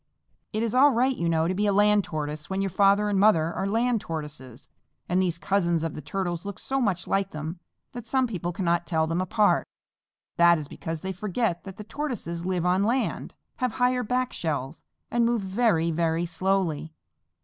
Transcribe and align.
It 0.51 0.63
is 0.63 0.73
all 0.73 0.89
right, 0.89 1.15
you 1.15 1.29
know, 1.29 1.47
to 1.47 1.53
be 1.53 1.67
a 1.67 1.71
Land 1.71 2.03
Tortoise 2.05 2.49
when 2.49 2.59
your 2.59 2.71
father 2.71 3.07
and 3.07 3.19
mother 3.19 3.53
are 3.53 3.67
Land 3.67 4.01
Tortoises, 4.01 4.67
and 5.07 5.21
these 5.21 5.37
cousins 5.37 5.83
of 5.83 5.93
the 5.93 6.01
Turtles 6.01 6.43
look 6.43 6.57
so 6.57 6.81
much 6.81 7.05
like 7.05 7.29
them 7.29 7.59
that 7.91 8.07
some 8.07 8.25
people 8.25 8.51
cannot 8.51 8.87
tell 8.87 9.05
them 9.05 9.21
apart. 9.21 9.67
That 10.37 10.57
is 10.57 10.67
because 10.67 11.01
they 11.01 11.11
forget 11.11 11.65
that 11.65 11.77
the 11.77 11.83
Tortoises 11.83 12.47
live 12.47 12.65
on 12.65 12.83
land, 12.83 13.35
have 13.57 13.73
higher 13.73 14.01
back 14.01 14.33
shells, 14.33 14.83
and 15.11 15.23
move 15.23 15.41
very, 15.41 15.91
very 15.91 16.25
slowly. 16.25 16.95